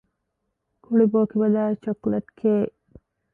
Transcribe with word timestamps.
ކުޅި 0.83 1.05
ބޯކިބަލާއި 1.11 1.75
ޗޮކްލެޓްކޭއް 1.83 2.73